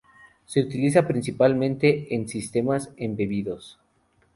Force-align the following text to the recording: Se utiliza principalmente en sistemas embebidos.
Se 0.47 0.59
utiliza 0.61 1.07
principalmente 1.07 2.15
en 2.15 2.27
sistemas 2.27 2.89
embebidos. 2.97 3.77